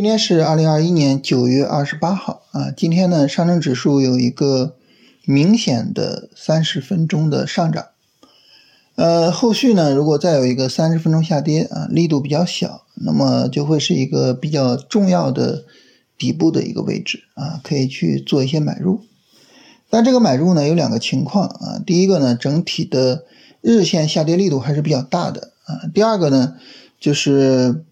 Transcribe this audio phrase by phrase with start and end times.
[0.00, 4.74] 今天是二零二一年九月二十八号啊，今天呢，上证指数有一个
[5.26, 7.88] 明显的三十分钟的上涨，
[8.94, 15.66] 呃，后续呢，如果再有一个三十分钟下跌啊，力度比较小，那么就会是一个比较重要的
[16.16, 19.02] 底部的一个位置啊，可以去做一些买入。
[19.90, 23.26] 但这个买入呢，有两个情况啊，第一个呢，整体的
[23.60, 26.54] 日线下跌力度还是比较大的啊，第二个呢，
[26.98, 27.84] 就是。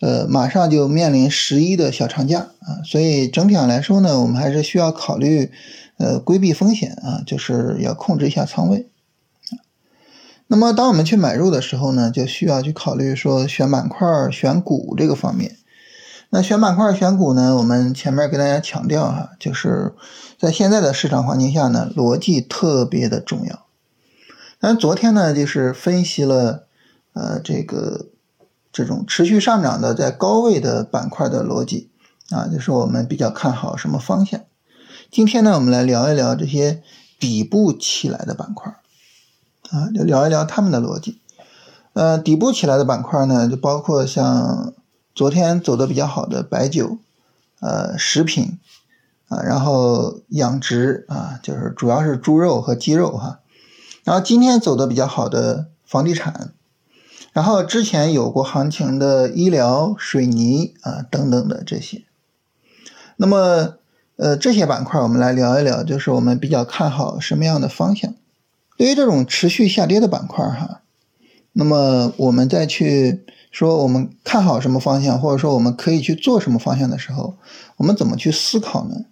[0.00, 5.50] 呃，马上就面临十一的小长假啊，所以整体上来说呢，我们还是需要考虑，
[5.96, 8.88] 呃，规避风险啊，就是要控制一下仓位。
[10.48, 15.56] 那么，当我们去买入的时候呢，就需要去考虑说选板块、选股这个方面。
[16.30, 19.94] 那选板块、选股呢，我们前面给大家强调哈，就是
[20.38, 23.64] 在现在的市场环境下呢，逻辑特别的重要。
[24.60, 26.66] 但昨天呢，就是分析了，
[27.14, 28.08] 呃，这个。
[28.74, 31.90] 这种持续上涨的在高位的板块的逻辑
[32.30, 34.40] 啊，就是我们比较看好什么方向。
[35.12, 36.82] 今天呢，我们来聊一聊这些
[37.20, 38.74] 底部起来的板块
[39.70, 41.20] 啊，就聊一聊他们的逻辑。
[41.92, 44.74] 呃，底部起来的板块呢，就包括像
[45.14, 46.98] 昨天走的比较好的白酒、
[47.60, 48.58] 呃食品
[49.28, 53.38] 啊，然后养殖啊，就是主要是猪肉和鸡肉哈。
[54.02, 56.50] 然后今天走的比较好的房地产。
[57.34, 62.04] 然后之前有过行情的医疗、水泥啊等等的这些，
[63.16, 63.74] 那么
[64.14, 68.14] 呃这些板块我们来聊一聊，就是我们比较看好什么样的方向。
[68.76, 70.82] 对于这种持续下跌的板块哈，
[71.54, 77.36] 那么我们再去说我们看好什么方向，或者说我们可以去做什么方向的时候，
[77.78, 79.06] 我们怎么去思考呢？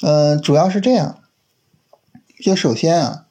[0.00, 1.18] 呃，主要是这样，
[2.40, 3.26] 就首先啊。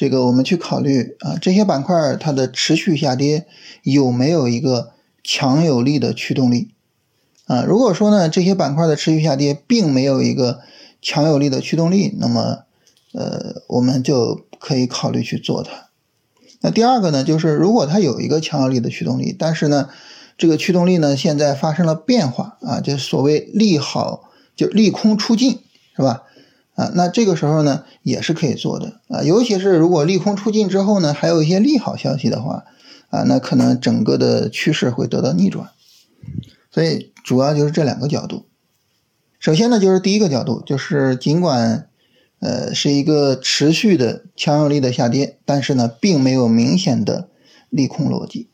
[0.00, 3.44] 这个我们去考虑啊，这些板块它的持续下跌
[3.82, 6.70] 有没有一个强有力的驱动力
[7.44, 7.64] 啊？
[7.68, 10.60] 如果说呢，这些板块的持续下跌并没有一个
[11.02, 12.60] 强有力的驱动力，那么
[13.12, 15.90] 呃，我们就可以考虑去做它。
[16.62, 19.90] 那第二个呢，就是如果它有一个强有力的驱动力，但是呢，
[20.38, 25.58] 这个驱动力呢现在发生了变化啊，就所谓利好就利空出尽，
[25.94, 26.22] 是吧？
[26.76, 32.64] 啊，那这个时候呢，也是可以做的啊，尤其是如果利空出尽之后呢，还有一些利好消息的话，
[33.10, 35.68] 啊，那可能整个的趋势会得到逆转。
[36.70, 38.46] 所以主要就是这两个角度。
[39.38, 41.88] 首先呢，就是第一个角度，就是尽管
[42.38, 47.28] 呃是一个持续的强有力的下跌，但是呢，并没有明显的
[47.68, 48.48] 利空逻辑。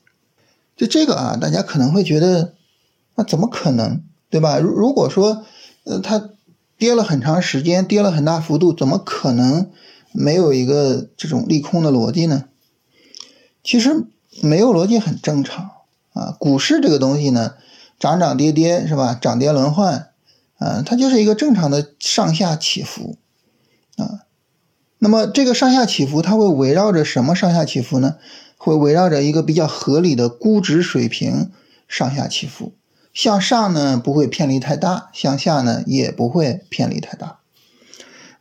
[0.76, 2.54] 就这个啊，大家可能会觉得，
[3.14, 4.58] 那怎么可能，对吧？
[4.58, 5.44] 如如果说
[5.84, 6.30] 呃它。
[6.78, 9.70] 跌了很长时间，跌了很大幅度，怎么可能
[10.12, 12.44] 没有一个这种利空的逻辑呢？
[13.62, 14.04] 其实
[14.42, 15.70] 没有逻辑很正常
[16.12, 16.36] 啊。
[16.38, 17.54] 股市这个东西呢，
[17.98, 19.14] 涨涨跌跌是吧？
[19.14, 20.10] 涨跌轮换，
[20.58, 23.16] 啊，它就是一个正常的上下起伏
[23.96, 24.26] 啊。
[24.98, 28.16] 那么这个上下起伏，它会围绕着什么上下起伏呢？
[28.58, 31.50] 会围绕着一个比较合理的估值水平
[31.86, 32.72] 上下起伏。
[33.16, 37.38] 向上呢不会偏离太大，向下呢也不会偏离太大。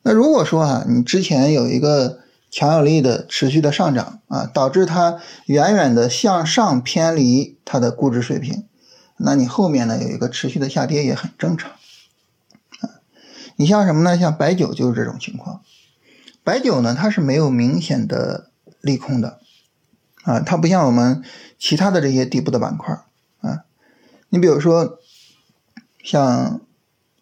[0.02, 2.20] 那如果说啊，你之前有一个
[2.52, 8.66] 强有力的持续的上涨啊，导致它远远的向上偏离它的估值水平，
[9.16, 11.72] 那你后面呢有一个持续的下跌也很正常。
[13.56, 14.20] 你像什么呢？
[14.20, 15.62] 像白酒就是这种情况。
[16.44, 18.50] 白酒呢它是没有明显的
[18.82, 19.40] 利空的
[20.24, 21.24] 啊，它不像我们
[21.58, 23.00] 其他的这些底部的板块。
[24.36, 25.00] 你比如说，
[26.04, 26.60] 像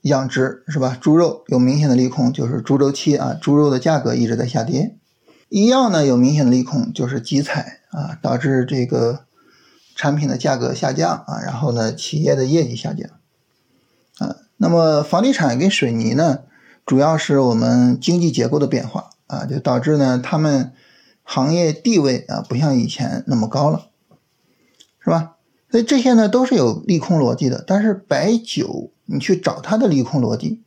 [0.02, 0.98] 养殖是吧？
[1.00, 4.98] 猪肉有明显的利空，就是猪周期啊，猪肉的价格一直在下跌。
[5.50, 9.26] 医药呢有明显的利空，就是集采啊，导致这个
[9.96, 13.08] 产品的价格下降啊，然后呢企业的业绩下降
[14.18, 14.38] 啊。
[14.58, 16.40] 那么房地产跟水泥呢，
[16.84, 20.74] 主要是我们经济结构的变化啊，就导致呢他们
[21.22, 23.90] 行业地位啊不像以前那么高了，
[25.04, 25.33] 是吧？
[25.74, 30.62] 所以这些呢都是有利空逻辑的，但是白酒你去找它的利空逻辑，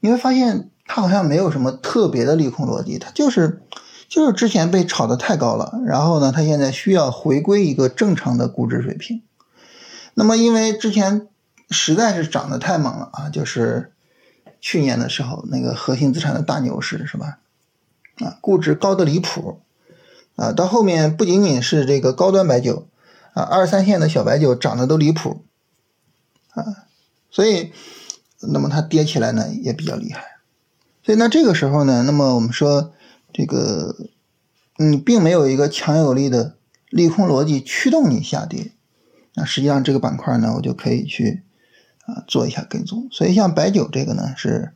[0.00, 3.62] 你会发现它好像没有什么特别的利空逻辑，它就是
[4.08, 9.22] 就是之前被炒得太高了，然后呢它现在需要回归一个正常的估值水平。
[10.14, 11.28] 那么因为之前
[11.70, 13.92] 实在是涨得太猛了啊，就是
[14.60, 17.38] 去年的时候那个核心资产的大牛市是吧？
[18.16, 19.60] 啊，估值高的离谱
[20.34, 22.88] 啊，到后面不仅仅是这个高端白酒。
[23.34, 25.44] 啊，二三线的小白酒涨得都离谱，
[26.50, 26.86] 啊，
[27.30, 27.72] 所以，
[28.40, 30.22] 那么它跌起来呢也比较厉害，
[31.02, 32.92] 所以那这个时候呢，那么我们说
[33.32, 33.96] 这个，
[34.78, 36.56] 你并没有一个强有力的
[36.90, 38.72] 利空逻辑驱动你下跌，
[39.34, 41.42] 那实际上这个板块呢，我就可以去
[42.06, 43.08] 啊做一下跟踪。
[43.10, 44.72] 所以像白酒这个呢是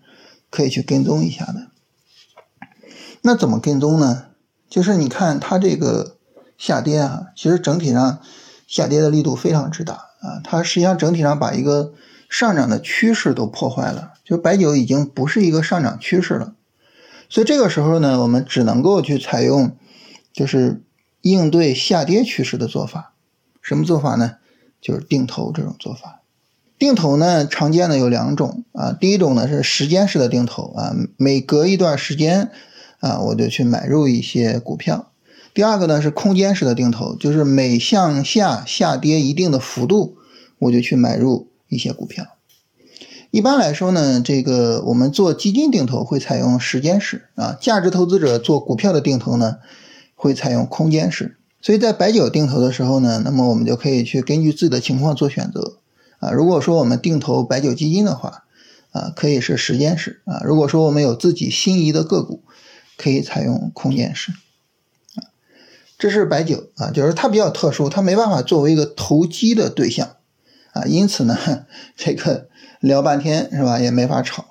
[0.50, 1.68] 可以去跟踪一下的。
[3.22, 4.26] 那怎么跟踪呢？
[4.68, 6.16] 就是你看它这个
[6.56, 8.20] 下跌啊，其实整体上
[8.68, 11.94] 下跌的力度非常之大啊，它实际上整体上把一个
[12.28, 16.54] 上涨的趋势都破坏了，就白酒已经不是一个上涨趋势了。
[17.30, 19.74] 所以这个时候呢，我们只能够去采用
[20.32, 20.82] 就是
[21.22, 23.14] 应对下跌趋势的做法。
[23.62, 24.36] 什么做法呢？
[24.80, 26.20] 就是定投这种做法。
[26.78, 32.50] 定投呢，常见的有两种啊，第一种呢是时间式的定投啊，每隔一段时间。
[33.00, 35.07] 啊，我就去买入一些股票。
[35.58, 40.16] 第二个呢是空间式的定投，就是每向下下跌一定的幅度，
[40.60, 42.24] 我就去买入一些股票。
[43.32, 49.56] 一般来说呢，这个我们做基金定投会采用时间式啊，价值投资者做股票的定投呢
[50.14, 51.36] 会采用空间式。
[51.60, 55.78] 所以在白酒定投的时候呢，那么我们就可以去根据自己的情况做选择
[56.20, 56.30] 啊。
[56.30, 58.44] 如果说我们定投白酒基金的话，
[58.92, 60.40] 啊，可以是时间式啊。
[60.44, 62.44] 如果说我们有自己心仪的个股，
[62.96, 64.32] 可以采用空间式，
[65.98, 70.16] 这是白酒啊，就是它比较特殊，它没办法作为一个投机的对象，
[70.72, 71.36] 啊，因此呢，
[71.96, 72.46] 这个
[72.78, 74.44] 聊半天是吧，也没法炒。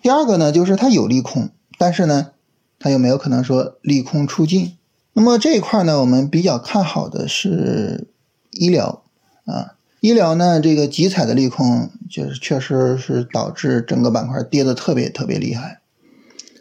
[0.00, 2.30] 第二个呢，就是它有利空，但是呢，
[2.78, 4.78] 它有没有可能说利空出尽。
[5.12, 8.08] 那么这一块呢，我们比较看好的是
[8.52, 9.04] 医疗
[9.44, 15.82] 啊，医疗呢，这个集采的利空就是确实是导致整个板块跌的特别特别厉害。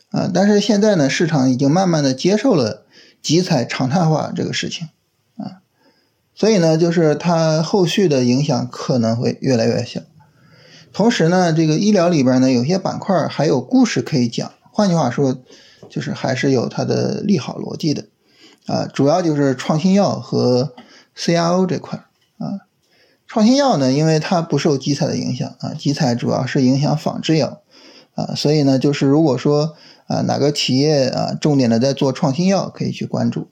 [0.10, 2.81] 啊，但是现在呢，市场已经慢慢的接受了
[3.22, 4.90] 集采常态化这个事情，
[5.38, 5.62] 啊，
[6.34, 10.02] 所以呢，就是它后续的影响可能会越来越小。
[10.94, 15.38] 同时呢，这个医疗里边呢，有些板块还有故事可以讲，换句话说，
[15.90, 18.08] 就是还是有它的利好逻辑的，
[18.66, 20.74] 啊，主要就是创新药和
[21.16, 22.00] CRO 这块
[22.38, 22.68] 啊，
[23.26, 27.62] 创新药呢，因为它不受集采的影响啊，集采主要是影响仿制药，
[28.16, 29.76] 啊，所以呢，就是如果说
[30.08, 33.50] 啊，哪个企业啊，重点的在做创新药，可以去关注。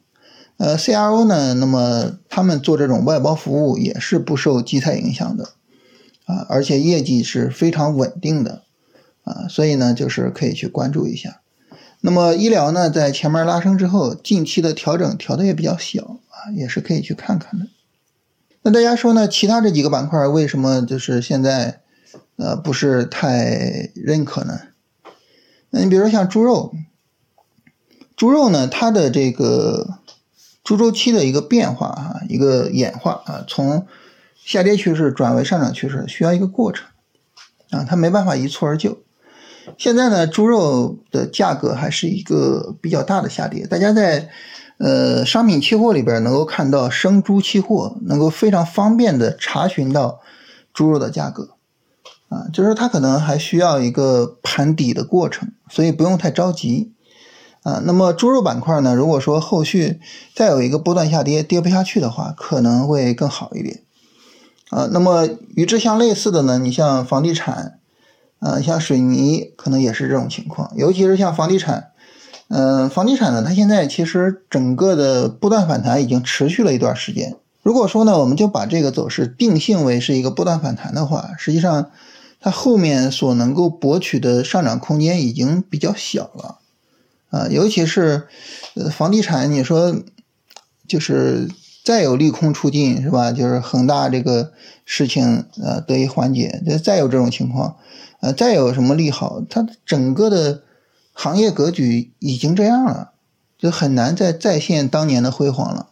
[0.58, 5.52] 呃，CRO 呢，那么他们做这种外包服务也是不受基材影响的，
[6.26, 8.64] 啊，而且业绩是非常稳定的，
[9.24, 11.40] 啊，所以呢，就是可以去关注一下。
[12.02, 17.68] 那么医疗呢，在前面拉升之后，近期的调整调的也比较小，啊，也是可以去看看的。
[18.62, 21.80] 那大家说呢，其他这几个板块为什么就是现在
[22.36, 24.60] 呃不是太认可呢？
[25.72, 26.74] 那你比如说像猪肉，
[28.16, 30.00] 猪肉呢，它的这个
[30.64, 33.86] 猪周期的一个变化啊，一个演化啊，从
[34.36, 36.88] 下跌趋势转为上涨趋势，需要一个过程
[37.70, 38.98] 啊，它没办法一蹴而就。
[39.78, 44.30] 现在呢，猪肉的价格还是一个比较大的下跌，大家在
[44.80, 50.22] 呃商品期货里边能够看到生猪期货，能够非常方便的查询到
[50.74, 51.50] 猪肉的价格。
[52.30, 56.94] 啊，就是它可能还需要一个盘底的过程，所以不用太着急。
[57.64, 60.00] 啊，那么猪肉板块呢，如果说后续
[60.34, 63.82] 再有一个波段下跌，跌不下去的话，可能会更好一点。
[64.70, 67.80] 啊，那么与之相类似的呢，你像房地产，
[68.40, 70.72] 啊，像水泥，可能也是这种情况。
[70.76, 71.90] 尤其是像房地产，
[72.48, 77.36] 嗯，房地产呢，它现在其实整个的波段反弹已经持续了一段时间。
[77.62, 81.90] 如果说呢，我们就把这个走势定性为是一个波段反弹的话，实际上。
[82.42, 86.60] 它后面所能够博取的上涨空间已经比较小了，
[87.30, 88.28] 啊，尤其是
[88.76, 89.94] 呃房地产，你说
[90.88, 91.50] 就是
[91.84, 93.34] 再有利空出尽是吧？
[93.34, 94.54] 就是恒大这个
[94.86, 97.76] 事情呃得以缓解，就再有这种情况，
[98.22, 100.64] 呃，再有什么利好，它整个的
[101.12, 103.12] 行业格局已经这样了，
[103.58, 105.88] 就很难再再现当年的辉煌了，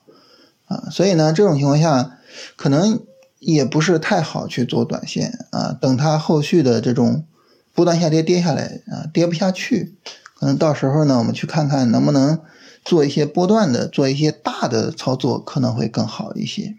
[0.67, 2.17] 啊，所以呢，这种情况下
[2.55, 3.01] 可能。
[3.39, 7.25] 也不是太好去做短线啊，等它后续的这种
[7.73, 9.95] 不断下跌跌下来啊，跌不下去，
[10.33, 12.39] 可能到时候呢，我们去看看能不能
[12.83, 16.75] 做一些波段的，做一些大的操作，可能会更好一些。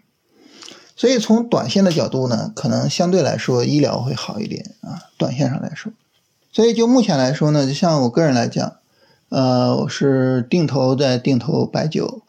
[0.95, 5.93] 所以从短线的角度呢，可能相对来说医疗会好一点啊，短线上来说。
[6.51, 8.73] 所以就目前来说呢，就像我个人来讲，
[9.29, 12.23] 呃，我是定投在定投白酒，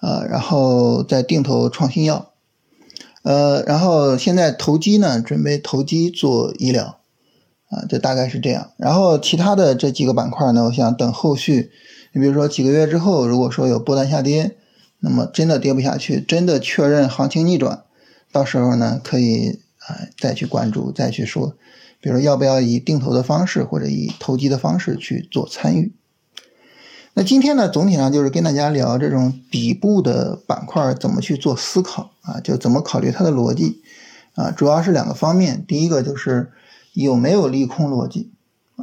[0.00, 2.31] 呃，然后在定投创新药。
[3.22, 6.98] 呃，然后现在投机呢，准备投机做医疗，
[7.70, 8.72] 啊，这大概是这样。
[8.76, 11.70] 然后其他的这几个板块呢，我想等后续，
[12.12, 14.56] 你比如说几个月之后，如果说有波段下跌，
[14.98, 17.84] 那么真的跌不下去，真的确认行情逆转，
[18.32, 21.54] 到时候呢，可以啊再去关注，再去说，
[22.00, 25.92] 比如要不要以定投的方式或者以投机的方式去做参与。
[27.14, 33.82] 那今天呢，总体上就是跟大家聊这种底部的板块怎么去做思考啊，就怎么考虑它的逻辑，
[34.34, 36.52] 啊，主要是两个方面，第一个就是
[36.94, 38.32] 有没有利空逻辑，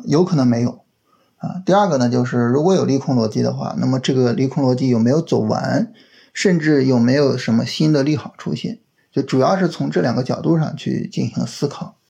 [0.06, 0.82] 有可能没有
[1.38, 1.64] 啊。
[1.66, 5.92] 第二个呢，就是如果有利空逻辑的话，那么这个利空逻辑有没有走完，
[6.32, 8.78] 甚至有没有什么新的利好出现，
[9.12, 11.96] 就主要是从这两个角度上去进行思考。